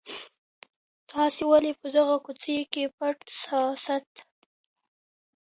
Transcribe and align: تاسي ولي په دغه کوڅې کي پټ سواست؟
تاسي 1.09 1.43
ولي 1.51 1.71
په 1.79 1.87
دغه 1.95 2.15
کوڅې 2.25 2.57
کي 2.71 2.83
پټ 2.97 3.17
سواست؟ 3.41 4.13